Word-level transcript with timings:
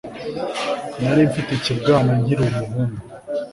Nari 1.01 1.21
mfite 1.29 1.49
ikibwana 1.55 2.11
nkiri 2.21 2.41
umuhungu 2.47 3.01